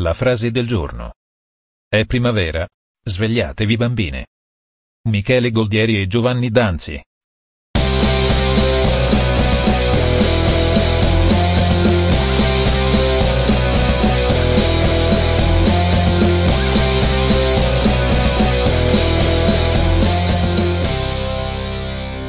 [0.00, 1.12] La frase del giorno.
[1.88, 2.66] È primavera.
[3.04, 4.26] Svegliatevi bambine.
[5.08, 7.00] Michele Goldieri e Giovanni Danzi.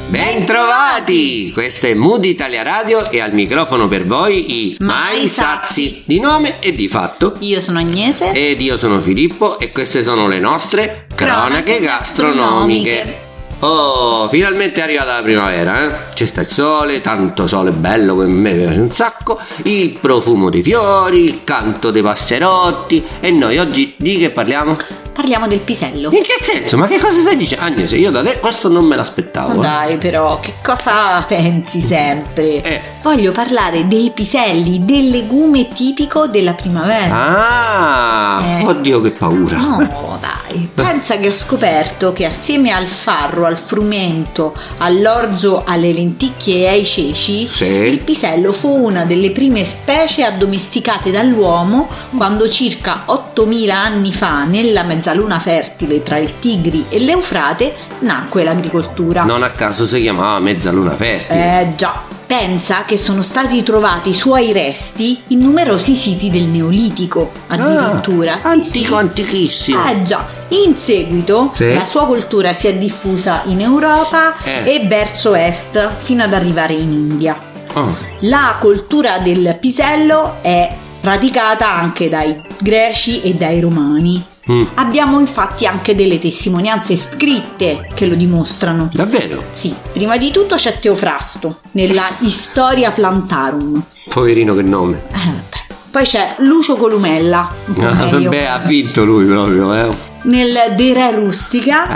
[0.08, 1.50] Bentrovati!
[1.52, 6.20] Questo è Mood Italia Radio e al microfono per voi i Mai Mai Sazi di
[6.20, 7.34] nome e di fatto.
[7.40, 8.30] Io sono Agnese.
[8.30, 13.25] Ed io sono Filippo e queste sono le nostre cronache gastronomiche.
[13.60, 16.12] Oh, finalmente è arrivata la primavera, eh?
[16.14, 20.50] C'è sta il sole, tanto sole bello che a me piace un sacco, il profumo
[20.50, 24.76] dei fiori, il canto dei passerotti e noi oggi di che parliamo?
[25.16, 26.10] Parliamo del pisello.
[26.12, 26.76] In che senso?
[26.76, 27.64] Ma che cosa stai dicendo?
[27.64, 29.54] Agnese, io da te questo non me l'aspettavo.
[29.54, 29.60] Ma eh.
[29.86, 32.60] dai, però, che cosa pensi sempre?
[32.60, 32.80] Eh.
[33.02, 37.14] Voglio parlare dei piselli, del legume tipico della primavera.
[37.14, 38.64] Ah, Eh.
[38.66, 39.56] oddio che paura.
[39.56, 46.64] No, dai, pensa che ho scoperto che assieme al farro, al frumento, all'orzo, alle lenticchie
[46.64, 48.00] e ai ceci, il Sì.
[48.04, 55.38] pisello fu una delle prime specie addomesticate dall'uomo quando circa 8000 anni fa, nella mezzaluna
[55.38, 59.22] fertile tra il Tigri e l'Eufrate, nacque l'agricoltura.
[59.24, 61.60] Non a caso si chiamava mezzaluna fertile.
[61.60, 67.30] Eh già, pensa che sono stati trovati i suoi resti in numerosi siti del Neolitico,
[67.46, 68.34] addirittura.
[68.34, 68.94] Ah, Sì, antico, sì.
[68.94, 69.84] antichissimo.
[69.88, 71.72] Eh già, in seguito Sì.
[71.72, 74.74] la sua cultura si è diffusa in Europa Eh.
[74.74, 77.36] e verso est fino ad arrivare in India.
[77.74, 84.24] Oh, La cultura del pisello è praticata anche dai greci e dai romani.
[84.50, 88.88] Mm, Abbiamo infatti anche delle testimonianze scritte che lo dimostrano.
[88.92, 89.42] Davvero?
[89.52, 93.82] Sì, prima di tutto c'è Teofrasto nella Historia Plantarum.
[94.08, 95.02] Poverino che nome.
[95.12, 95.64] Eh, vabbè.
[95.90, 99.88] Poi c'è Lucio Columella, po' Ah, vabbè, ha vinto lui proprio, eh.
[100.24, 101.88] nel De Re Rustica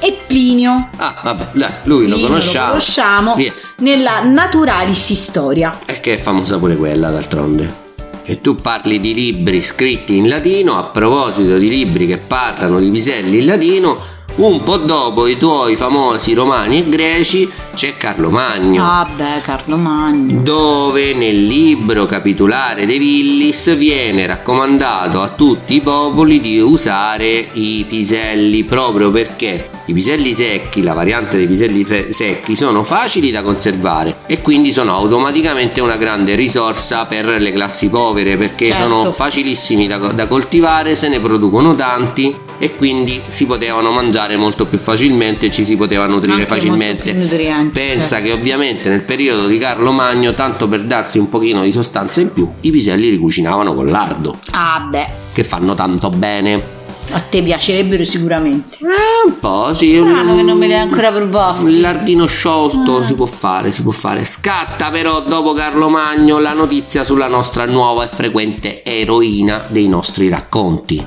[0.00, 0.06] Eh.
[0.08, 0.88] e Plinio.
[0.96, 2.64] Ah, vabbè, dai, lui lo Plinio conosciamo.
[2.64, 3.52] Lo conosciamo Via.
[3.78, 5.78] nella Naturalis Historia.
[5.86, 7.82] E che è famosa pure quella, d'altronde.
[8.26, 12.90] E tu parli di libri scritti in latino, a proposito di libri che parlano di
[12.90, 18.82] piselli in latino, un po' dopo i tuoi famosi romani e greci c'è Carlo Magno.
[18.84, 20.40] Ah beh, Carlo Magno.
[20.42, 27.84] dove nel libro capitolare dei Villis viene raccomandato a tutti i popoli di usare i
[27.88, 33.42] piselli proprio perché i piselli secchi, la variante dei piselli fe- secchi, sono facili da
[33.42, 38.82] conservare e quindi sono automaticamente una grande risorsa per le classi povere perché Certo.
[38.88, 42.34] sono facilissimi da, da coltivare, se ne producono tanti
[42.64, 47.12] e quindi si potevano mangiare molto più facilmente, ci si poteva nutrire Anche facilmente.
[47.12, 48.24] Pensa certo.
[48.24, 52.32] che ovviamente nel periodo di Carlo Magno, tanto per darsi un pochino di sostanza in
[52.32, 56.62] più, i piselli li cucinavano con lardo, Ah beh, che fanno tanto bene.
[57.10, 58.78] a te piacerebbero sicuramente.
[58.80, 59.96] Eh, un po', sì.
[59.96, 61.66] Strano che non me li hai ancora proposti.
[61.66, 63.04] Il lardino sciolto Ah.
[63.04, 64.24] si può fare, si può fare.
[64.24, 70.30] Scatta però dopo Carlo Magno la notizia sulla nostra nuova e frequente eroina dei nostri
[70.30, 71.04] racconti.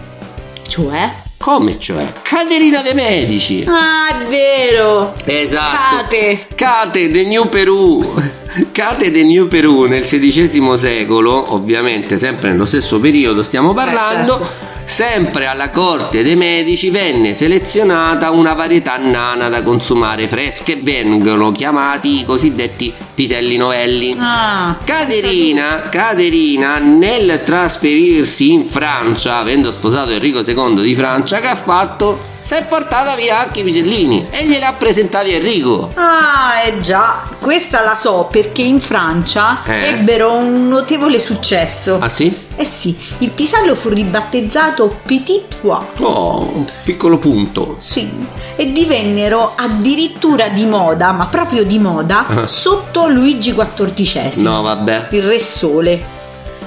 [0.68, 1.26] Cioè?
[1.38, 2.12] Come cioè?
[2.24, 3.64] Caterina De Medici.
[3.68, 5.14] Ah, è vero.
[5.24, 5.96] Esatto.
[5.98, 6.48] Cate.
[6.56, 8.16] Cate de New Perù.
[8.72, 14.50] Cate de New Perù nel XVI secolo, ovviamente sempre nello stesso periodo stiamo parlando, certo.
[14.86, 21.52] sempre alla corte dei medici venne selezionata una varietà nana da consumare fresche e vengono
[21.52, 24.16] chiamati i cosiddetti piselli novelli.
[24.18, 24.78] Ah.
[24.84, 32.36] Caterina, Caterina, nel trasferirsi in Francia, avendo sposato Enrico II di Francia, che ha fatto?
[32.48, 35.92] Si è portata via anche i pisellini e glieli ha presentati Enrico.
[35.96, 39.90] Ah, eh già, questa la so perché in Francia Eh?
[39.90, 41.98] ebbero un notevole successo.
[42.00, 42.34] Ah sì?
[42.56, 45.84] Eh sì, il pisello fu ribattezzato Petit Pois.
[46.00, 47.76] Oh, piccolo punto.
[47.80, 48.10] Sì,
[48.56, 52.48] e divennero addirittura di moda, ma proprio di moda, Ah.
[52.48, 55.08] sotto Luigi XIV, No, vabbè.
[55.12, 56.02] il Re Sole.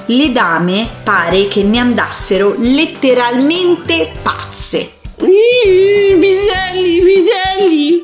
[0.05, 4.91] Le dame pare che ne andassero letteralmente pazze.
[5.31, 8.01] Ih, piselli, piselli.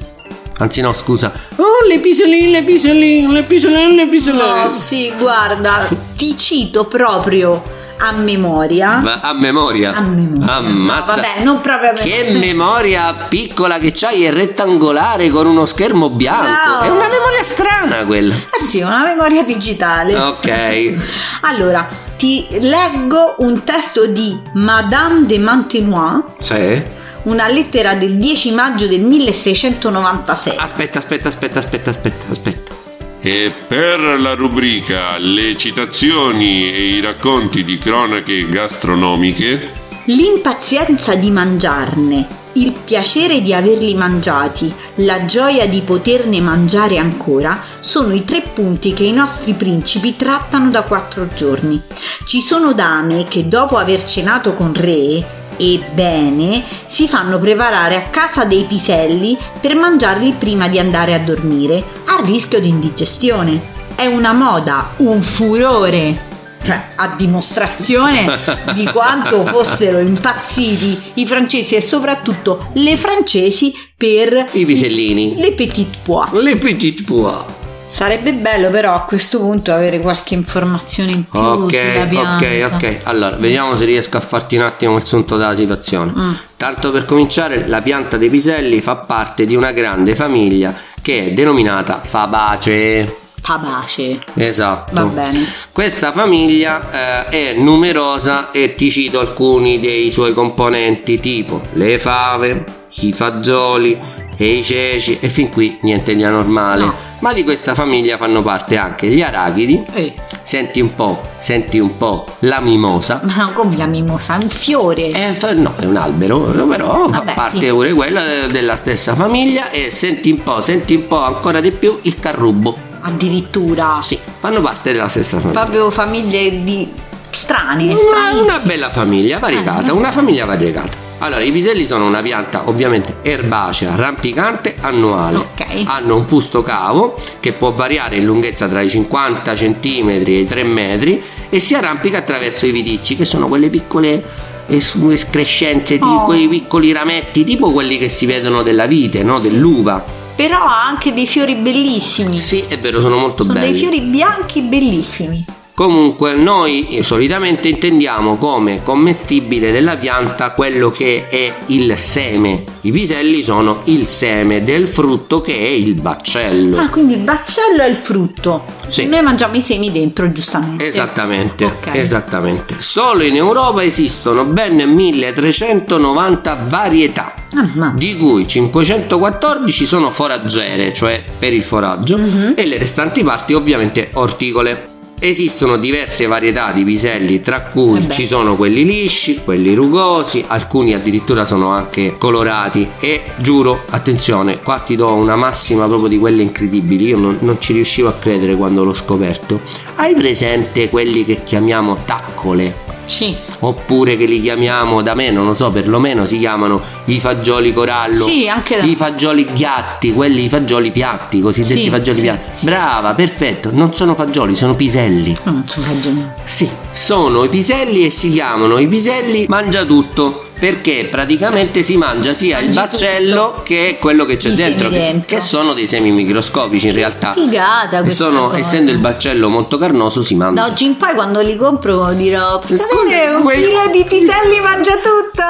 [0.60, 1.32] Anzi no, scusa.
[1.58, 4.64] Oh, le piselline, le piselline, le piselline, le piselline.
[4.64, 9.00] No, sì, guarda, ti cito proprio a memoria.
[9.04, 9.94] Va- A memoria.
[9.94, 10.56] A memoria.
[10.56, 11.16] Ammazza.
[11.16, 12.40] No, vabbè, non proprio a Che memoria.
[12.40, 16.46] memoria piccola che c'hai è rettangolare con uno schermo bianco.
[16.48, 16.80] No.
[16.82, 18.34] È una memoria strana quella.
[18.36, 20.16] Eh sì, una memoria digitale.
[20.18, 20.96] Ok.
[21.42, 21.86] Allora,
[22.18, 26.96] ti leggo un testo di Madame de Mantenois, Sì.
[27.24, 30.56] Una lettera del 10 maggio del 1696.
[30.58, 32.76] Aspetta, aspetta, aspetta, aspetta, aspetta, aspetta.
[33.20, 42.26] E per la rubrica Le citazioni e i racconti di cronache gastronomiche, L'impazienza di mangiarne,
[42.54, 48.94] il piacere di averli mangiati, la gioia di poterne mangiare ancora sono i tre punti
[48.94, 51.82] che i nostri principi trattano da quattro giorni.
[52.26, 58.46] Ci sono dame che dopo aver cenato con re Ebbene, si fanno preparare a casa
[58.46, 63.76] dei piselli per mangiarli prima di andare a dormire, a rischio di indigestione.
[63.96, 66.28] È una moda, un furore
[66.64, 68.28] cioè a dimostrazione
[68.76, 75.36] di quanto fossero impazziti i francesi e soprattutto le francesi per I pisellini.
[75.38, 76.32] le petite pois.
[76.34, 77.57] Le petite pois.
[77.88, 82.98] Sarebbe bello però a questo punto avere qualche informazione in più Ok, ok, ok.
[83.04, 86.12] Allora, vediamo se riesco a farti un attimo il sunto della situazione.
[86.16, 86.32] Mm.
[86.58, 91.32] Tanto per cominciare, la pianta dei piselli fa parte di una grande famiglia che è
[91.32, 93.26] denominata Fabaceae.
[93.42, 94.20] Fabace.
[94.34, 94.94] Esatto.
[94.94, 95.48] Va bene.
[95.72, 102.66] Questa famiglia eh, è numerosa e ti cito alcuni dei suoi componenti tipo le fave,
[102.96, 103.98] i fagioli
[104.38, 106.86] e i ceci e fin qui niente di anormale.
[106.86, 106.94] No.
[107.20, 110.14] Ma di questa famiglia fanno parte anche gli arachidi, Eh,
[110.44, 113.22] senti un po', senti un po' la mimosa.
[113.24, 114.38] ma come la mimosa?
[114.38, 115.08] È un fiore.
[115.10, 117.68] Eh, fa- no, è un albero, però fa Vabbè, parte sì.
[117.70, 121.72] pure quella eh, della stessa famiglia e senti un po', senti un po' ancora di
[121.72, 122.78] più il carrubo.
[123.02, 123.98] Addirittura.
[124.02, 125.62] Sì, fanno parte della stessa famiglia.
[125.62, 126.88] Proprio famiglie di
[127.32, 127.84] strane.
[127.94, 129.92] Una, una bella famiglia variegata, Eh.
[129.92, 131.06] una famiglia variegata.
[131.20, 135.38] Allora, i piselli sono una pianta ovviamente erbacea, rampicante, annuale.
[135.38, 135.66] Ok.
[135.86, 140.46] Hanno un fusto cavo che può variare in lunghezza tra i 50 cm e i
[140.46, 144.24] 3 metri e si arrampica attraverso i viticci, che sono quelle piccole
[144.68, 146.26] es- escrescenze di Oh.
[146.26, 149.40] quei piccoli rametti, tipo quelli che si vedono della vite, no?
[149.40, 150.04] dell'uva.
[150.36, 152.38] Però ha anche dei fiori bellissimi.
[152.38, 153.72] Sì, è vero, sono molto Sono belli.
[153.72, 155.44] dei fiori bianchi bellissimi.
[155.78, 162.64] Comunque noi solitamente intendiamo come commestibile della pianta quello che è il seme.
[162.82, 166.80] I piselli sono il seme del frutto che è il baccello.
[166.80, 168.64] Ah, quindi il baccello è il frutto.
[168.88, 169.06] Sì.
[169.06, 170.88] Noi mangiamo i semi dentro, giustamente.
[170.88, 171.90] Esattamente, Ok.
[171.94, 172.74] esattamente.
[172.80, 181.54] Solo in Europa esistono ben 1390 varietà, Ah, di cui 514 sono foraggere, cioè per
[181.54, 182.54] il foraggio, Mhm.
[182.56, 184.96] e le restanti parti ovviamente orticole.
[185.20, 190.94] Esistono diverse varietà di piselli, tra cui Eh ci sono quelli lisci, quelli rugosi, alcuni
[190.94, 196.44] addirittura sono anche colorati e giuro, attenzione, qua ti do una massima proprio di quelle
[196.44, 199.60] incredibili, io non, non ci riuscivo a credere quando l'ho scoperto.
[199.96, 202.87] Hai presente quelli che chiamiamo taccole?
[203.08, 203.36] Sì.
[203.60, 208.26] Oppure che li chiamiamo, da me non lo so, perlomeno si chiamano i fagioli corallo.
[208.28, 212.66] Sì, anche da- I fagioli ghiatti, quelli i fagioli piatti, cosiddetti Sì, fagioli sì, piatti.
[212.66, 213.70] Brava, perfetto.
[213.74, 215.36] Non sono fagioli, sono piselli.
[215.44, 216.36] Non so ragione.
[216.44, 220.47] Sì, sono i piselli e si chiamano i piselli mangia tutto.
[220.60, 223.62] Perché praticamente si mangia sia il Mangi baccello tutto.
[223.64, 225.36] che quello che c'è dentro, che- dentro.
[225.36, 227.34] che sono dei semi microscopici in realtà.
[227.34, 228.58] Figata questa sono, cosa.
[228.58, 230.62] essendo il baccello molto carnoso, si mangia.
[230.64, 234.60] Da oggi in poi quando li compro dirò Posso avere un quei- chilo di piselli
[234.62, 235.44] mangia tutto?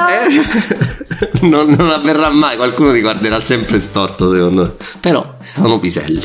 [1.40, 4.72] Eh, non, non avverrà mai, qualcuno ti guarderà sempre storto secondo me.
[5.00, 6.20] Però sono piselli.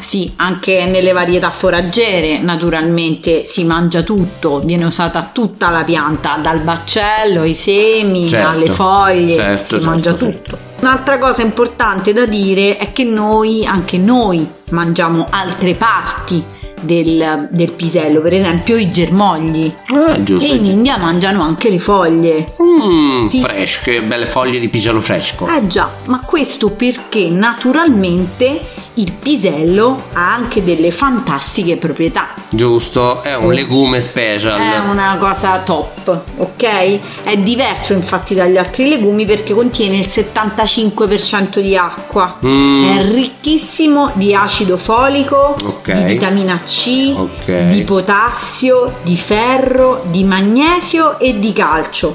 [0.00, 6.60] Sì, anche nelle varietà foraggere naturalmente si mangia tutto, viene usata tutta la pianta, dal
[6.60, 10.58] baccello, ai semi, Certo, alle foglie, certo, si certo, mangia tutto.
[10.80, 16.42] Un'altra cosa importante da dire è che noi, anche noi, mangiamo altre parti
[16.80, 19.72] del, del pisello, per esempio i germogli.
[19.92, 20.50] Ah, giusto.
[20.50, 22.54] E in India mangiano anche le foglie.
[22.62, 23.40] Mm, Sì.
[23.40, 25.46] fresche, belle foglie di pisello fresco.
[25.46, 28.60] Eh già, ma questo perché naturalmente
[28.94, 32.34] il pisello ha anche delle fantastiche proprietà.
[32.50, 34.60] Giusto, è un legume special.
[34.60, 37.22] È una cosa top, ok?
[37.22, 42.38] È diverso infatti dagli altri legumi perché contiene il 75% di acqua.
[42.44, 42.88] Mm.
[42.98, 45.92] È ricchissimo di acido folico, Ok.
[45.92, 47.68] di vitamina C, Ok.
[47.68, 52.14] di potassio, di ferro, di magnesio e di calcio.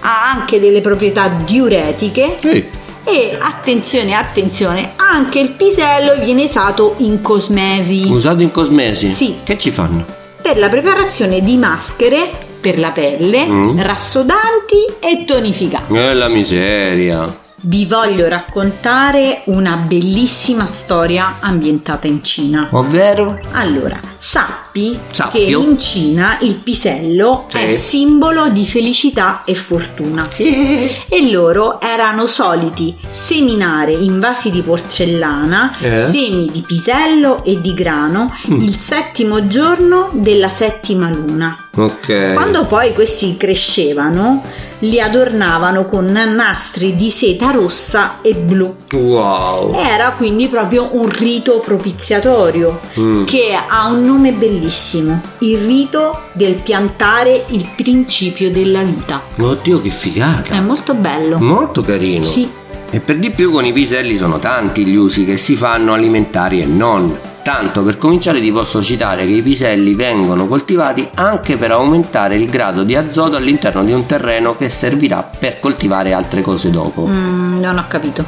[0.00, 2.64] Ha anche delle proprietà diuretiche Sì.
[3.06, 8.08] E attenzione, attenzione, anche il pisello viene usato in cosmesi.
[8.10, 9.08] Usato in cosmesi?
[9.10, 9.36] Sì.
[9.44, 10.04] Che ci fanno?
[10.46, 13.80] per la preparazione di maschere per la pelle, Mm.
[13.80, 15.92] rassodanti e tonificanti.
[15.96, 17.36] Eh, la miseria.
[17.62, 22.68] Vi voglio raccontare una bellissima storia ambientata in Cina.
[22.72, 23.40] Ovvero?
[23.52, 25.60] Allora, sa sappi Sappio.
[25.62, 27.56] che in Cina il pisello Sì.
[27.56, 30.28] è simbolo di felicità e fortuna.
[30.36, 36.06] Eh, E loro erano soliti seminare in vasi di porcellana Eh?
[36.06, 38.60] semi di pisello e di grano Mm.
[38.60, 41.58] il settimo giorno della settima luna.
[41.76, 42.32] Ok.
[42.34, 44.42] Quando poi questi crescevano,
[44.80, 48.74] li adornavano con nastri di seta rossa e blu.
[48.92, 49.74] Wow.
[49.74, 53.24] Era quindi proprio un rito propiziatorio Mm.
[53.24, 54.64] che ha un nome bellissimo,
[55.38, 59.22] il rito del piantare il principio della vita.
[59.38, 60.54] Oddio che figata.
[60.54, 61.38] È molto bello.
[61.38, 62.24] Molto carino.
[62.24, 62.48] Sì,
[62.90, 66.60] E per di più con i piselli sono tanti gli usi che si fanno alimentari
[66.60, 67.18] e non.
[67.42, 72.48] Tanto per cominciare ti posso citare che i piselli vengono coltivati anche per aumentare il
[72.48, 77.06] grado di azoto all'interno di un terreno che servirà per coltivare altre cose dopo.
[77.06, 78.24] Mm, non ho capito.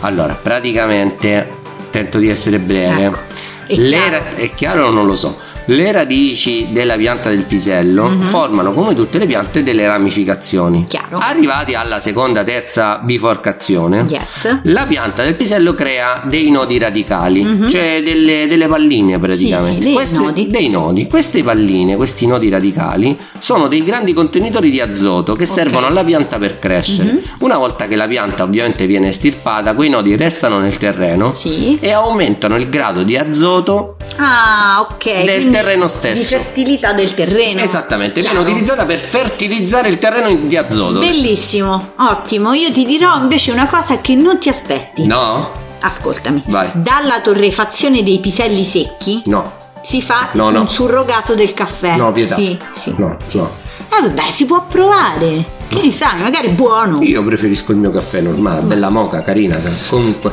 [0.00, 1.50] Allora, praticamente
[1.90, 3.04] tento di essere breve.
[3.04, 3.18] Ecco,
[3.66, 4.10] è chiaro.
[4.10, 5.38] ra- è chiaro o non lo so?
[5.70, 8.22] Le radici della pianta del pisello Mhm.
[8.22, 10.86] formano come tutte le piante delle ramificazioni.
[10.88, 11.18] Chiaro.
[11.18, 14.60] Arrivati alla seconda, terza biforcazione, Yes.
[14.62, 17.68] la pianta del pisello crea dei nodi radicali, Mhm.
[17.68, 19.72] cioè delle, delle palline praticamente.
[19.72, 20.46] Sì, sì, dei Queste- nodi.
[20.48, 21.06] dei nodi.
[21.06, 25.50] Queste palline, questi nodi radicali, sono dei grandi contenitori di azoto che Ok.
[25.50, 27.12] servono alla pianta per crescere.
[27.12, 27.20] Mhm.
[27.40, 31.76] Una volta che la pianta ovviamente viene estirpata, quei nodi restano nel terreno Sì.
[31.78, 35.04] e aumentano il grado di azoto Ah, ok.
[35.24, 36.36] Del quindi terreno Di stesso.
[36.36, 37.60] fertilità del terreno.
[37.60, 40.98] Esattamente, viene utilizzata per fertilizzare il terreno di azoto.
[41.00, 42.52] Bellissimo, ottimo.
[42.54, 45.06] Io ti dirò invece una cosa che non ti aspetti.
[45.06, 45.50] No?
[45.80, 46.42] Ascoltami.
[46.46, 46.70] Vai.
[46.74, 49.52] Dalla torrefazione dei piselli secchi No.
[49.82, 50.60] si fa No, no.
[50.62, 51.96] un surrogato del caffè.
[51.96, 52.34] No, pietà.
[52.34, 52.94] Sì, sì.
[52.96, 53.36] No, sì.
[53.38, 53.50] no.
[53.90, 55.56] Eh, vabbè, si può provare.
[55.68, 57.02] Che ne sai, magari è buono.
[57.02, 59.60] Io preferisco il mio caffè normale, bella moca, carina.
[59.88, 60.32] Comunque,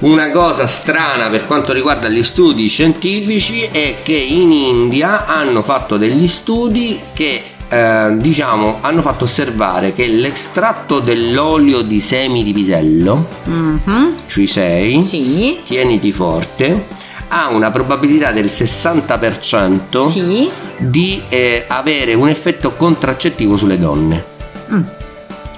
[0.00, 5.96] una cosa strana per quanto riguarda gli studi scientifici è che in India hanno fatto
[5.96, 13.26] degli studi che eh, diciamo hanno fatto osservare che l'estratto dell'olio di semi di pisello,
[13.44, 15.58] Mhm, cioè 6, Sì.
[15.64, 16.86] tieniti forte,
[17.28, 20.50] ha una probabilità del 60% Sì.
[20.78, 24.24] di eh, avere un effetto contraccettivo sulle donne.
[24.72, 24.82] Mm,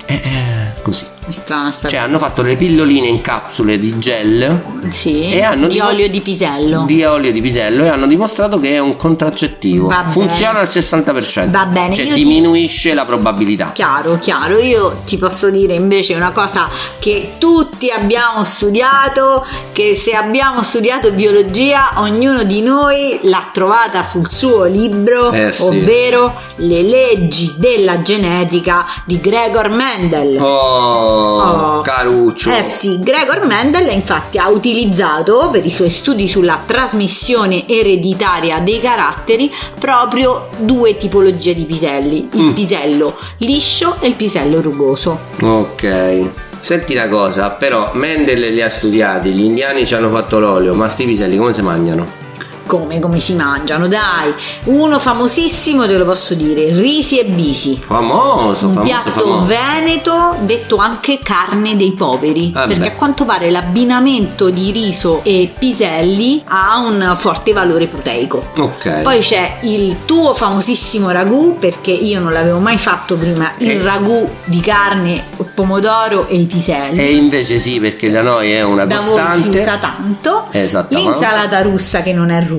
[0.07, 1.07] Eh, eh, così.
[1.27, 5.31] È strana sta Cioè hanno fatto le pilloline in capsule di gel Sì.
[5.31, 6.85] e hanno di dimos- olio di pisello.
[6.87, 9.87] di olio di pisello e hanno dimostrato che è un contraccettivo.
[9.89, 10.11] Va bene.
[10.13, 11.51] Funziona al 60%.
[11.51, 13.73] Va bene, Cioè io ti- diminuisce la probabilità.
[13.73, 14.59] Chiaro, chiaro.
[14.59, 21.13] Io ti posso dire invece una cosa che tutti abbiamo studiato, che se abbiamo studiato
[21.13, 25.63] biologia, ognuno di noi l'ha trovata sul suo libro, Eh, sì.
[25.63, 30.37] ovvero Le leggi della genetica di Gregor Mendel.
[30.39, 31.81] Oh, Oh.
[31.83, 32.51] caruccio.
[32.55, 38.81] Eh sì, Gregor Mendel infatti ha utilizzato per i suoi studi sulla trasmissione ereditaria dei
[38.81, 42.53] caratteri proprio due tipologie di piselli, il Mm.
[42.53, 45.19] pisello liscio e il pisello rugoso.
[45.41, 46.29] Ok.
[46.61, 50.89] Senti una cosa, però Mendel li ha studiati, gli indiani ci hanno fatto l'olio, ma
[50.89, 52.29] sti piselli come si mangiano?
[52.71, 53.89] Come, come si mangiano?
[53.89, 54.33] Dai,
[54.67, 57.77] uno famosissimo te lo posso dire, risi e bisi.
[57.81, 59.47] Famoso, Un famoso, piatto famoso.
[59.47, 62.73] veneto detto anche carne dei poveri Vabbè.
[62.73, 69.01] perché a quanto pare l'abbinamento di riso e piselli ha un forte valore proteico Ok.
[69.03, 73.83] Poi c'è il tuo famosissimo ragù, perché io non l'avevo mai fatto prima, il Eh.
[73.83, 75.25] ragù di carne,
[75.57, 76.99] pomodoro e i piselli.
[77.01, 79.59] E invece sì, perché da noi è una da voi si costante.
[79.61, 80.45] usa tanto.
[80.53, 81.11] Esattamente.
[81.11, 82.59] L'insalata russa che non è russa,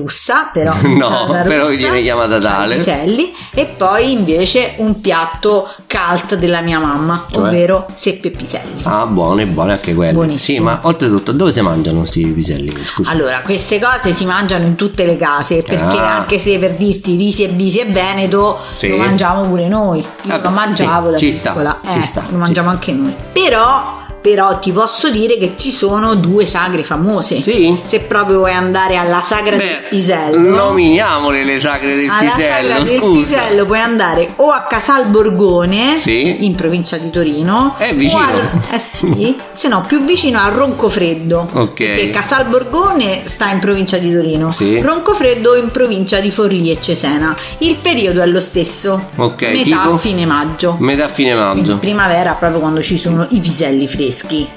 [0.52, 2.76] però No, l'insalata però russa, viene chiamata tale.
[2.76, 7.40] piselli e poi invece un piatto cult della mia mamma, Cioè?
[7.48, 8.82] ovvero seppe e piselli.
[8.84, 10.12] Ah, buone, buone anche quelle.
[10.12, 10.58] Buonissimo.
[10.58, 12.72] Sì, ma oltretutto, dove si mangiano questi piselli?
[12.84, 13.10] Scusa.
[13.10, 16.16] Allora, queste cose si mangiano in tutte le case, perché Ah.
[16.18, 18.88] anche se per dirti risi e bisi e veneto Sì.
[18.88, 20.00] lo mangiamo pure noi.
[20.00, 22.68] Io Vabbè, lo mangiavo sì, da ci sta, piccola, ci eh, sta, lo ci mangiamo
[22.68, 22.78] sta.
[22.78, 23.14] anche noi.
[23.32, 27.42] Però, però ti posso dire che ci sono due sagre famose.
[27.42, 27.78] Sì?
[27.82, 30.54] Se proprio vuoi andare alla sagra del Beh, pisello.
[30.56, 33.22] nominiamole le sagre del alla pisello, sagra del scusa.
[33.38, 36.44] pisello puoi andare o a Casal Borgone Sì.
[36.46, 38.22] in provincia di Torino È vicino.
[38.22, 41.74] a- eh sì se no più vicino a Roncofreddo Ok.
[41.74, 44.80] perché Casal Borgone sta in provincia di Torino Sì.
[44.80, 49.96] Roncofreddo in provincia di Forlì e Cesena il periodo è lo stesso Ok, metà tipo?
[49.98, 51.78] fine maggio Metà fine in maggio.
[51.78, 54.10] primavera proprio quando ci sono i piselli freschi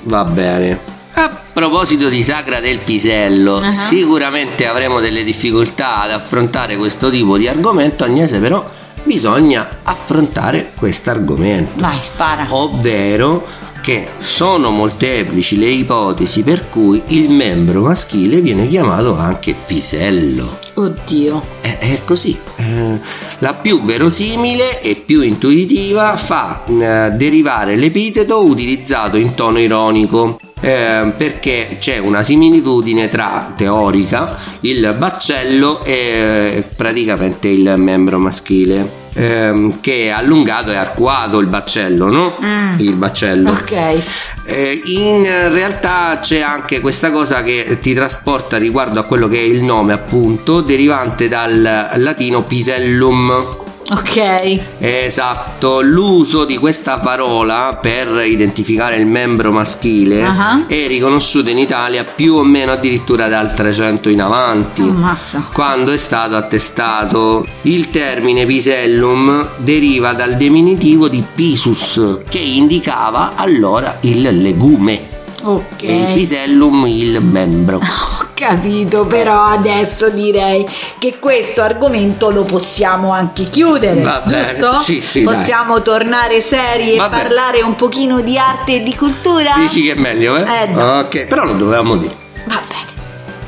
[0.03, 0.79] Va bene.
[1.13, 3.69] A proposito di sagra del pisello, Ah.
[3.71, 8.63] sicuramente avremo delle difficoltà ad affrontare questo tipo di argomento, Agnese, però
[9.03, 11.71] bisogna affrontare questo argomento.
[11.79, 13.47] vai spara ovvero
[13.81, 20.59] che sono molteplici le ipotesi per cui il membro maschile viene chiamato anche pisello.
[20.75, 21.43] Oddio.
[21.61, 22.37] È, è così.
[22.57, 22.99] Eh,
[23.39, 30.39] la più verosimile e più intuitiva fa eh, derivare l'epiteto utilizzato in tono ironico.
[30.61, 39.79] eh, perché c'è una similitudine tra teorica il baccello e praticamente il membro maschile ehm,
[39.81, 42.37] che è allungato e arcuato il baccello no?
[42.43, 42.79] Mm.
[42.79, 44.01] il baccello Ok.
[44.43, 49.43] eh, in realtà c'è anche questa cosa che ti trasporta riguardo a quello che è
[49.43, 54.61] il nome appunto derivante dal latino pisellum Ok.
[54.79, 60.65] esatto l'uso di questa parola per identificare il membro maschile Ah.
[60.65, 65.49] è riconosciuto in Italia più o meno addirittura dal 300 in avanti Ammazza.
[65.53, 67.45] quando è stato attestato.
[67.63, 75.13] Il termine pisellum deriva dal diminutivo di pisus, che indicava allora il legume.
[75.43, 75.83] Ok.
[75.83, 77.77] E il pisellum il membro.
[77.85, 80.67] Ho capito, però adesso direi
[80.99, 84.73] che questo argomento lo possiamo anche chiudere, Va bene, giusto?
[84.83, 85.33] sì, sì, dai.
[85.33, 89.53] Possiamo tornare seri e parlare un pochino di arte e di cultura?
[89.55, 90.41] Dici che è meglio, eh?
[90.41, 90.99] Eh, già.
[90.99, 92.13] Ok, però lo dovevamo dire.
[92.45, 92.94] Va bene.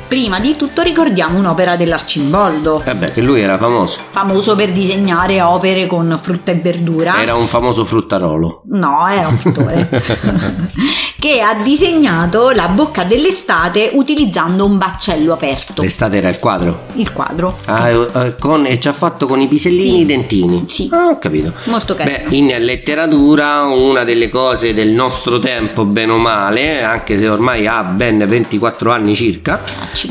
[0.08, 4.00] Prima di tutto ricordiamo un'opera dell'Arcimboldo, Vabbè, che lui era famoso.
[4.10, 7.22] famoso per disegnare opere con frutta e verdura.
[7.22, 8.62] Era un famoso fruttarolo.
[8.70, 9.90] No, era un pittore
[11.20, 15.82] che ha disegnato la bocca dell'estate utilizzando un baccello aperto.
[15.82, 16.86] L'estate era il quadro.
[16.94, 17.50] Il quadro.
[17.66, 20.00] Ah, eh, eh, con- e ci ha fatto con i pisellini Sì.
[20.02, 20.64] i dentini.
[20.68, 20.90] Sì.
[20.94, 21.52] Ah, ho capito.
[21.66, 22.30] Molto carino.
[22.30, 27.68] Beh, in letteratura una delle cose del nostro tempo, bene o male, anche se ormai
[27.68, 29.62] ha ben 24 anni circa.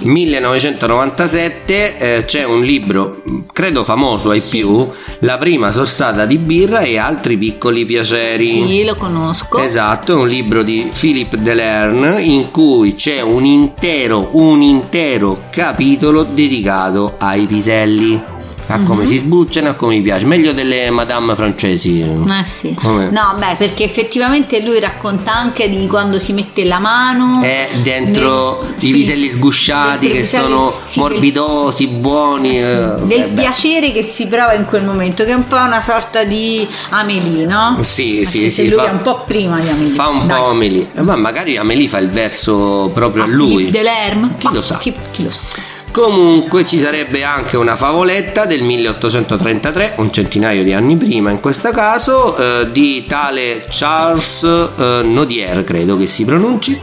[0.00, 4.58] 1997 eh, c'è un libro, credo famoso ai Sì.
[4.58, 4.88] più,
[5.20, 8.66] La prima sorsata di birra e altri piccoli piaceri.
[8.66, 9.58] Sì, lo conosco.
[9.58, 16.22] Esatto, è un libro di Philip Delerne in cui c'è un intero, un intero capitolo
[16.24, 18.20] dedicato ai piselli,
[18.68, 19.08] a come Mhm.
[19.08, 22.00] si sbucciano, a come mi piace, meglio delle madame francesi.
[22.00, 22.74] Eh sì.
[22.74, 23.10] Come?
[23.10, 27.42] No, beh, perché effettivamente lui racconta anche di quando si mette la mano.
[27.42, 32.58] È dentro nel- i sì, piselli sgusciati che piselli- sono sì, morbidosi, buoni.
[32.58, 33.40] eh, Del eh, beh.
[33.42, 37.44] piacere che si prova in quel momento, che è un po' una sorta di Amelie,
[37.46, 37.78] no?
[37.82, 39.90] Sì, Anche sì, sì, lui fa- è un po' prima di Amelie.
[39.92, 40.38] Fa un Dai.
[40.38, 40.90] po' Amelie.
[40.94, 43.70] Eh, Ma magari Amelie fa il verso proprio a Ah, lui.
[43.70, 44.34] Delerme?
[44.38, 44.78] Chi Ma lo sa?
[44.78, 45.40] Chi, chi lo sa?
[45.96, 51.70] Comunque ci sarebbe anche una favoletta del 1833, un centinaio di anni prima in questo
[51.70, 56.78] caso, eh, di tale Charles eh, Nodier, credo che si pronunci,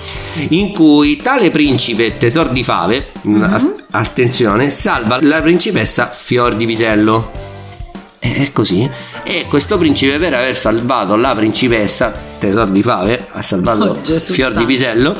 [0.50, 3.44] in cui tale principe tesor di fave, Mhm.
[3.44, 7.52] as- attenzione, salva la principessa Fior di Pisello.
[8.24, 8.90] È così.
[9.26, 14.32] E questo principe per aver salvato la principessa Tesor di Fave, ha salvato Oh, Gesù
[14.32, 14.64] Fior di.
[14.64, 15.14] Pisello,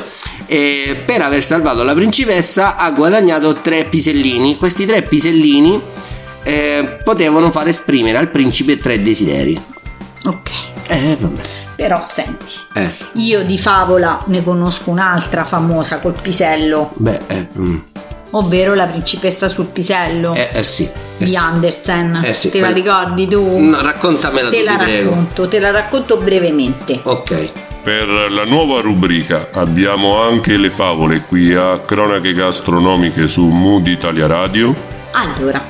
[0.46, 4.56] e per aver salvato la principessa ha guadagnato tre pisellini.
[4.56, 5.78] Questi tre pisellini
[6.44, 9.62] eh, potevano far esprimere al principe tre desideri.
[10.24, 10.50] Ok.
[10.88, 11.42] Eh, vabbè.
[11.76, 17.76] Però senti, Eh, io di favola ne conosco un'altra famosa col pisello, beh, eh, mm.
[18.36, 20.84] Ovvero la principessa sul pisello eh, eh sì.
[20.84, 21.36] eh di sì.
[21.36, 22.20] Andersen.
[22.24, 23.58] Eh sì, Te la quella- ricordi tu?
[23.58, 25.10] No, raccontamela te tu, la prego.
[25.10, 27.00] racconto, te la racconto brevemente.
[27.02, 27.50] Ok.
[27.82, 34.26] Per la nuova rubrica abbiamo anche le favole qui a Cronache Gastronomiche su Mood Italia
[34.26, 34.74] Radio.
[35.12, 35.62] Allora,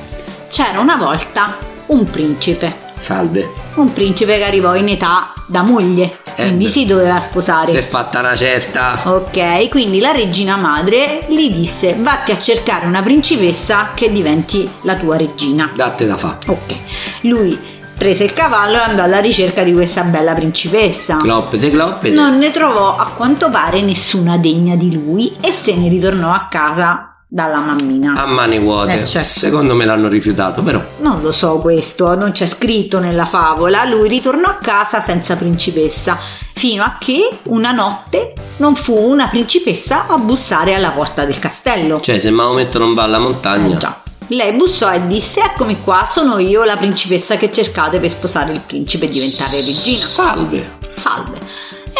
[0.47, 2.73] c'era una volta un principe.
[2.97, 3.51] Salve.
[3.75, 6.69] Un principe che arrivò in età da moglie, Eh, quindi beh.
[6.71, 7.69] si doveva sposare.
[7.71, 8.99] Si è fatta una certa.
[9.03, 14.95] Ok, quindi la regina madre gli disse vatti a cercare una principessa che diventi la
[14.95, 15.71] tua regina.
[15.73, 16.37] Datte da fa.
[16.47, 16.75] Ok,
[17.21, 17.57] lui
[17.97, 21.17] prese il cavallo e andò alla ricerca di questa bella principessa.
[21.17, 22.13] Cloppete, cloppete.
[22.13, 26.47] Non ne trovò a quanto pare nessuna degna di lui e se ne ritornò a
[26.49, 28.13] casa dalla mammina.
[28.13, 29.01] A mani vuote.
[29.01, 29.27] Eh, certo.
[29.27, 30.81] Secondo me l'hanno rifiutato, però.
[30.99, 33.83] Non lo so questo, non c'è scritto nella favola.
[33.85, 36.17] Lui ritornò a casa senza principessa,
[36.53, 41.99] fino a che una notte non fu una principessa a bussare alla porta del castello.
[41.99, 43.75] Cioè, se Maometto non va alla montagna.
[43.75, 44.01] Eh, già.
[44.27, 48.61] Lei bussò e disse: Eccomi qua, sono io la principessa che cercate per sposare il
[48.65, 50.05] principe e diventare regina.
[50.05, 50.77] Salve.
[50.87, 51.39] Salve.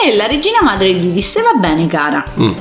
[0.03, 2.25] E la regina madre gli disse: Va bene, cara.
[2.39, 2.53] Mm,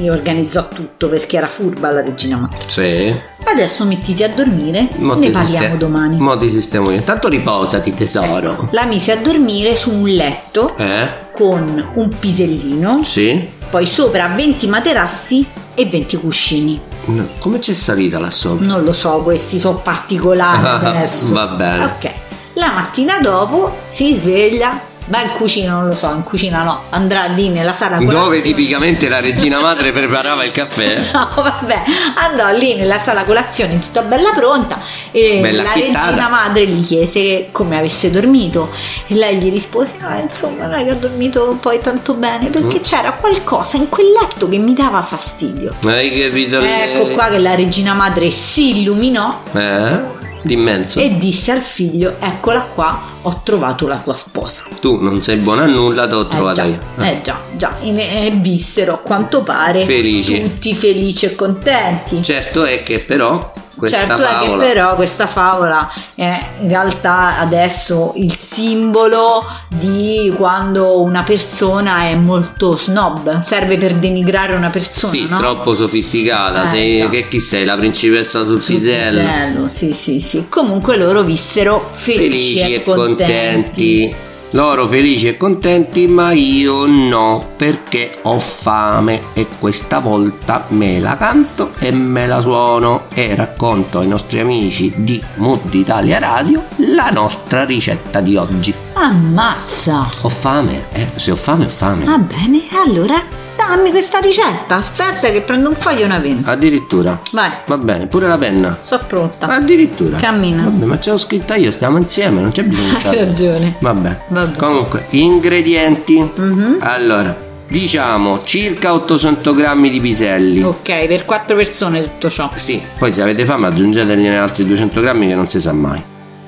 [0.00, 2.58] Gli organizzò tutto perché era furba la regina madre.
[2.68, 3.14] sì.
[3.44, 6.18] Adesso mettiti a dormire, Mo ne parliamo sistemo- domani.
[6.18, 6.96] Mo ti sistemo io.
[6.96, 8.68] Intanto riposati, tesoro.
[8.70, 11.08] La mise a dormire su un letto Eh?
[11.32, 13.46] con un pisellino, Sì?
[13.70, 16.80] poi sopra 20 materassi e 20 cuscini.
[17.06, 18.64] No, Come c'è salita là sopra?
[18.66, 21.32] Non lo so, questi sono particolari adesso.
[21.32, 21.84] Va bene.
[21.84, 22.10] Ok.
[22.54, 24.80] La mattina dopo si sveglia,
[25.10, 28.40] va in cucina, non lo so, in cucina no, andrà lì nella sala Dove colazione.
[28.42, 31.00] tipicamente la regina madre preparava il caffè?
[31.12, 31.82] No, vabbè,
[32.14, 34.78] andò lì nella sala colazione tutta bella pronta
[35.10, 36.06] e Bella la chittata.
[36.10, 38.70] regina madre gli chiese come avesse dormito
[39.08, 42.78] e lei gli rispose, ah, insomma non è che ho dormito poi tanto bene perché
[42.78, 42.82] Mm.
[42.82, 45.70] c'era qualcosa in quel letto che mi dava fastidio.
[45.84, 46.60] Hai capito?
[46.60, 47.14] Ecco lei?
[47.14, 50.18] qua che la regina madre si illuminò Eh?
[50.42, 50.98] D'immenso.
[51.00, 54.64] e disse al figlio, eccola qua, ho trovato la tua sposa.
[54.80, 56.80] Tu non sei buona a nulla, t'ho Eh trovata già, io.
[57.04, 60.40] eh già, già, e vissero a quanto pare Felici.
[60.42, 62.22] tutti felici e contenti.
[62.22, 67.38] Certo è che però questa certo è che favola però questa favola è in realtà
[67.38, 75.12] adesso il simbolo di quando una persona è molto snob, serve per denigrare una persona,
[75.12, 75.36] Sì, no?
[75.36, 76.62] troppo sofisticata.
[76.62, 77.64] Eh, sei, che chi sei?
[77.64, 79.20] La principessa sul, Sul pisello.
[79.20, 80.46] pisello, Sì, sì, sì.
[80.48, 84.14] Comunque loro vissero felici, Felici e contenti.
[84.52, 91.16] Loro felici e contenti, ma io no, perché ho fame e questa volta me la
[91.16, 97.10] canto e me la suono e racconto ai nostri amici di Mood Italia Radio la
[97.10, 98.74] nostra ricetta di oggi.
[98.94, 100.08] Ammazza!
[100.22, 102.04] Ho fame, eh, se ho fame ho fame.
[102.04, 104.76] Va bene, allora dammi questa ricetta.
[104.76, 106.50] Aspetta che prendo un foglio e una penna.
[106.50, 107.20] Addirittura.
[107.32, 108.76] Vai, Va bene, pure la penna.
[108.80, 109.46] sono pronta.
[109.46, 110.16] Addirittura.
[110.16, 110.64] Cammina.
[110.64, 113.76] Vabbè, ma ce l'ho scritta io, stiamo insieme, non c'è bisogno di Hai ragione.
[113.78, 114.20] Vabbè.
[114.28, 114.56] Vabbè.
[114.56, 116.30] Comunque, ingredienti.
[116.36, 116.78] Mhm.
[116.80, 117.36] Allora,
[117.68, 120.62] diciamo circa 800 grammi di piselli.
[120.62, 122.50] Ok, per quattro persone tutto ciò.
[122.54, 126.02] Sì, poi se avete fame aggiungetegli altri 200 grammi che non si sa mai.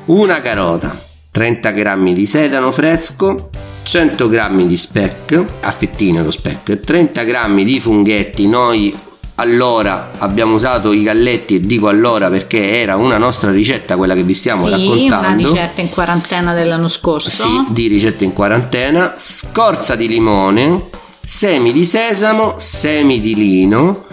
[0.06, 0.96] Una carota,
[1.30, 3.50] 30 grammi di sedano fresco,
[3.82, 8.46] 100 grammi di speck, a fettine lo speck, 30 grammi di funghetti.
[8.46, 8.96] Noi
[9.36, 14.22] allora abbiamo usato i galletti e dico allora perché era una nostra ricetta quella che
[14.22, 15.48] vi stiamo sì, una raccontando.
[15.50, 17.30] ricetta in quarantena dell'anno scorso.
[17.30, 20.88] Sì, di ricette in quarantena, scorza di limone,
[21.24, 24.04] semi di sesamo, semi di lino,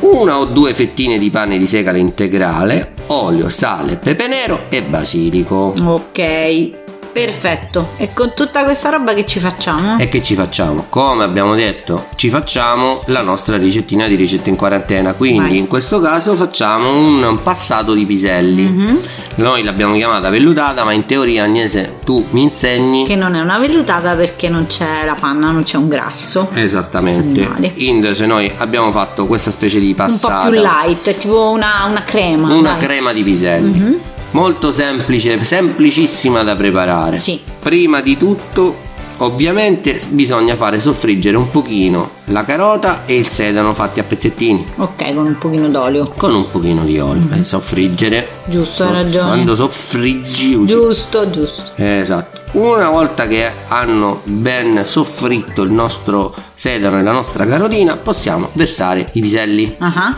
[0.00, 5.74] una o due fettine di pane di segale integrale, olio, sale, pepe nero e basilico.
[5.78, 6.85] Ok,
[7.24, 7.88] perfetto.
[7.96, 9.98] E con tutta questa roba che ci facciamo?
[9.98, 10.84] E che ci facciamo?
[10.90, 15.14] Come abbiamo detto, ci facciamo la nostra ricettina di ricette in quarantena.
[15.14, 15.58] Quindi Vai.
[15.58, 18.64] in questo caso facciamo un passato di piselli.
[18.64, 19.00] Mhm.
[19.36, 23.58] Noi l'abbiamo chiamata vellutata, ma in teoria Agnese tu mi insegni Che non è una
[23.58, 26.50] vellutata perché non c'è la panna, non c'è un grasso.
[26.52, 27.40] Esattamente.
[27.44, 27.72] Animale.
[27.76, 30.44] Invece noi abbiamo fatto questa specie di Un passata.
[30.44, 32.54] po' più light, è tipo una, una crema.
[32.54, 32.80] Una dai.
[32.80, 33.78] crema di piselli.
[33.78, 34.00] Mhm.
[34.36, 37.18] Molto semplice, semplicissima da preparare.
[37.18, 37.40] Sì.
[37.58, 38.76] Prima di tutto,
[39.18, 45.14] ovviamente bisogna fare soffriggere un pochino la carota e il sedano fatti a pezzettini Ok,
[45.14, 46.04] con un pochino d'olio.
[46.18, 47.26] con un pochino di olio.
[47.32, 48.28] Eh, Soffriggere.
[48.44, 49.24] Giusto, hai So- ragione.
[49.26, 51.62] Quando soffriggi usi Giusto, giusto.
[51.76, 52.34] Esatto.
[52.58, 59.08] Una volta che hanno ben soffritto il nostro sedano e la nostra carotina, possiamo versare
[59.12, 60.16] i piselli Ah,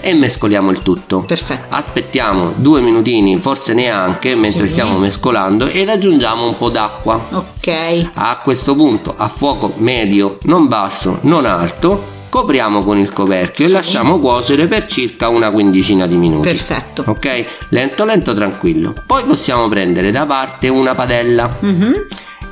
[0.00, 1.22] e mescoliamo il tutto.
[1.22, 1.74] perfetto.
[1.74, 4.72] Aspettiamo due minutini, forse neanche, mentre Sì.
[4.72, 7.20] stiamo mescolando ed aggiungiamo un po' d'acqua.
[7.30, 8.10] Ok.
[8.14, 13.68] A questo punto, a fuoco medio, non basso, non alto, copriamo con il coperchio e
[13.68, 13.74] Sì.
[13.74, 16.48] lasciamo cuocere per circa una quindicina di minuti.
[16.48, 17.04] Perfetto.
[17.06, 17.44] Ok?
[17.70, 18.94] Lento lento tranquillo.
[19.06, 21.56] Poi possiamo prendere da parte una padella.
[21.60, 21.92] Mhm.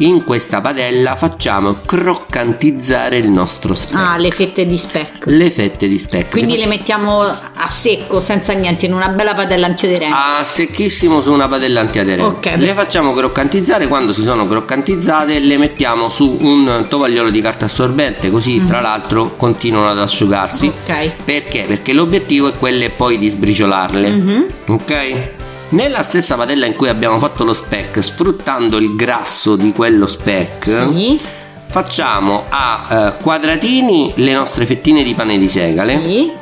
[0.00, 3.98] In questa padella facciamo croccantizzare il nostro speck.
[3.98, 5.26] Ah, le fette di speck.
[5.26, 6.30] Le fette di speck.
[6.30, 10.14] Quindi Le le mettiamo a secco, senza niente, in una bella padella antioderente.
[10.14, 12.48] fa- a secchissimo su una padella antiaderente.
[12.50, 12.56] Ok.
[12.58, 18.30] Le facciamo croccantizzare, quando si sono croccantizzate le mettiamo su un tovagliolo di carta assorbente,
[18.30, 18.66] così Mhm.
[18.68, 20.66] tra l'altro continuano ad asciugarsi.
[20.68, 21.12] Ok.
[21.24, 21.64] Perché?
[21.66, 24.08] Perché l'obiettivo è quello poi di sbriciolarle.
[24.10, 24.46] Mhm.
[24.66, 25.28] Ok?
[25.70, 30.64] Nella stessa padella in cui abbiamo fatto lo speck, sfruttando il grasso di quello speck,
[30.94, 31.20] Sì.
[31.66, 32.86] facciamo a
[33.18, 36.32] eh, quadratini le nostre fettine di pane di segale Sì.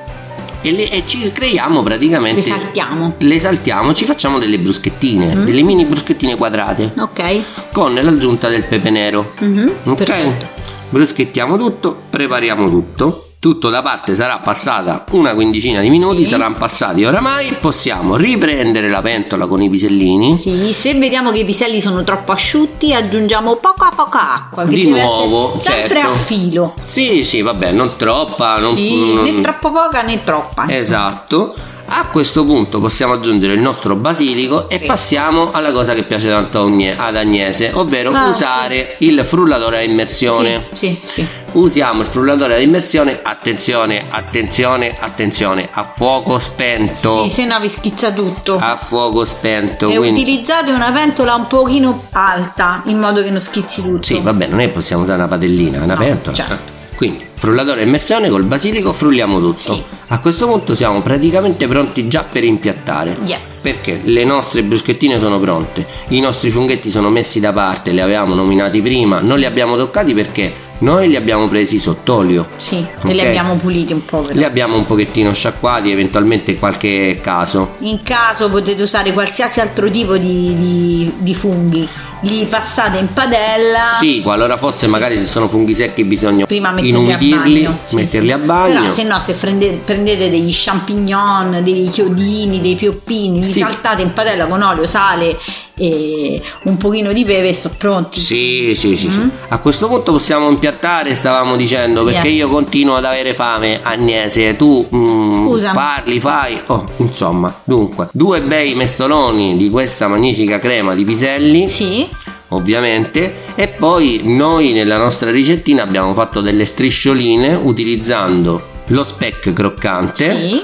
[0.60, 3.14] e, le- e ci creiamo praticamente Le saltiamo.
[3.18, 5.44] le saltiamo, ci facciamo delle bruschettine, Mm.
[5.44, 7.72] delle mini bruschettine quadrate Ok.
[7.72, 9.32] con l'aggiunta del pepe nero.
[9.40, 9.72] Mhm.
[9.86, 9.96] Ok?
[10.04, 10.46] Perfetto.
[10.88, 13.25] Bruschettiamo tutto, prepariamo tutto.
[13.46, 16.30] Tutto da parte sarà passata una quindicina di minuti, Sì.
[16.30, 17.54] saranno passati oramai.
[17.60, 20.36] Possiamo riprendere la pentola con i pisellini.
[20.36, 24.64] Sì, se vediamo che i piselli sono troppo asciutti, aggiungiamo poca poca acqua.
[24.64, 26.08] Che Di nuovo, sempre certo.
[26.08, 26.74] a filo.
[26.82, 30.62] Sì, sì, vabbè, non troppa, non, Sì, non- né troppo poca né troppa.
[30.62, 30.78] insomma.
[30.80, 31.54] Esatto.
[31.88, 34.86] A questo punto possiamo aggiungere il nostro basilico e Sì.
[34.86, 36.64] passiamo alla cosa che piace tanto
[36.96, 40.66] ad Agnese, ovvero Ah, usare il frullatore a immersione.
[40.72, 41.26] Sì, sì, sì.
[41.52, 47.22] Usiamo il frullatore ad immersione, attenzione, attenzione, attenzione, a fuoco spento.
[47.24, 48.56] Sì, se no vi schizza tutto.
[48.60, 49.88] A fuoco spento.
[49.88, 50.20] e quindi...
[50.22, 54.02] utilizzate una pentola un pochino alta in modo che non schizzi tutto.
[54.02, 56.34] Sì, vabbè, non è che possiamo usare una padellina, è una No, pentola.
[56.36, 56.72] certo.
[56.96, 59.56] Quindi, frullatore a immersione col basilico, frulliamo tutto.
[59.74, 59.82] Sì.
[60.08, 63.16] A questo punto siamo praticamente pronti già per impiattare.
[63.24, 63.60] Yes.
[63.62, 68.34] Perché le nostre bruschettine sono pronte, i nostri funghetti sono messi da parte, li avevamo
[68.34, 72.48] nominati prima, non li abbiamo toccati perché noi li abbiamo presi sott'olio.
[72.58, 73.08] Sì, Ok.
[73.08, 74.20] e li abbiamo puliti un po'.
[74.20, 74.34] però.
[74.38, 77.74] Li abbiamo un pochettino sciacquati, eventualmente qualche caso.
[77.78, 81.88] In caso potete usare qualsiasi altro tipo di, di- di funghi,
[82.26, 83.96] li passate in padella.
[83.98, 87.78] Sì, qualora fosse magari se sono funghi secchi bisogna Prima metterli inumidirli, a bagno.
[87.86, 88.32] Sì, metterli sì.
[88.32, 88.80] a bagno.
[88.80, 93.60] Però se no, se prende- prendete degli champignon, dei chiodini, dei pioppini, li Sì.
[93.60, 95.38] saltate in padella con olio, sale
[95.78, 98.18] e un pochino di pepe e sono pronti.
[98.18, 99.18] Sì, sì, sì, sì.
[99.18, 99.28] Mm.
[99.48, 102.36] A questo punto possiamo impiattare, stavamo dicendo, perché Yes.
[102.38, 106.58] io continuo ad avere fame, Agnese, tu mm, parli, fai...
[106.66, 112.08] Oh, insomma, dunque, due bei mestoloni di questa magnifica crema di piselli, Sì,
[112.48, 120.48] ovviamente, e poi noi nella nostra ricettina abbiamo fatto delle striscioline utilizzando lo speck croccante,
[120.48, 120.62] sì,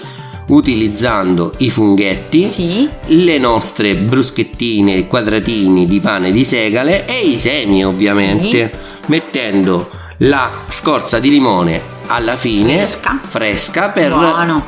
[0.49, 2.89] utilizzando i funghetti, sì.
[3.07, 8.71] le nostre bruschettine, quadratini di pane di segale e i semi ovviamente,
[9.07, 13.19] mettendo la scorza di limone alla fine Fresca.
[13.27, 14.15] fresca per,